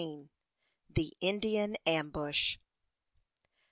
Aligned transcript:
THE 0.89 1.13
INDIAN 1.21 1.75
AMBUSH. 1.85 2.59